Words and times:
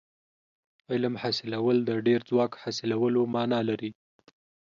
علم 0.91 1.13
حاصلول 1.21 1.77
د 1.89 1.91
ډېر 2.07 2.19
ځواک 2.29 2.51
حاصلولو 2.61 3.21
معنا 3.33 3.59
لري. 3.69 3.91